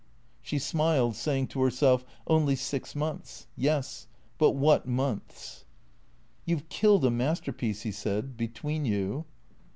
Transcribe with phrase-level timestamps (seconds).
[0.41, 3.45] She smiled, saying to herself," Only six months.
[3.55, 4.07] Yes.
[4.39, 5.63] But what months!""
[6.47, 9.25] You 've killed a masterpiece," he said," between you."